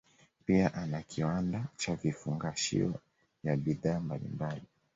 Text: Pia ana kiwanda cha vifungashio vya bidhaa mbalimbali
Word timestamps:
Pia 0.45 0.73
ana 0.73 1.01
kiwanda 1.01 1.65
cha 1.77 1.95
vifungashio 1.95 2.93
vya 3.43 3.55
bidhaa 3.57 3.99
mbalimbali 3.99 4.63